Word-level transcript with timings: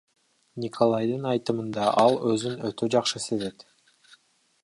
Николайдын 0.61 1.27
айтымында, 1.31 1.83
ал 2.05 2.17
өзүн 2.31 2.57
өтө 2.71 2.91
жакшы 2.97 3.21
сезет. 3.27 3.67